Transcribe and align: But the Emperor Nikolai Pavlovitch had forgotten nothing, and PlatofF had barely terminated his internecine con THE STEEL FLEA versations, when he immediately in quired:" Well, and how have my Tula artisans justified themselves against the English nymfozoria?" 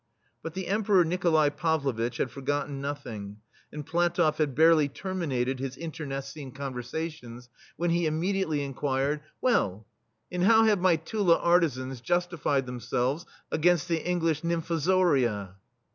But 0.41 0.55
the 0.55 0.65
Emperor 0.67 1.05
Nikolai 1.05 1.49
Pavlovitch 1.49 2.17
had 2.17 2.31
forgotten 2.31 2.81
nothing, 2.81 3.37
and 3.71 3.85
PlatofF 3.85 4.37
had 4.37 4.55
barely 4.55 4.89
terminated 4.89 5.59
his 5.59 5.77
internecine 5.77 6.53
con 6.53 6.73
THE 6.73 6.81
STEEL 6.81 7.01
FLEA 7.01 7.09
versations, 7.11 7.49
when 7.77 7.91
he 7.91 8.07
immediately 8.07 8.63
in 8.63 8.73
quired:" 8.73 9.21
Well, 9.43 9.85
and 10.31 10.43
how 10.45 10.63
have 10.63 10.79
my 10.79 10.95
Tula 10.95 11.37
artisans 11.37 12.01
justified 12.01 12.65
themselves 12.65 13.27
against 13.51 13.87
the 13.87 14.03
English 14.03 14.41
nymfozoria?" 14.41 15.53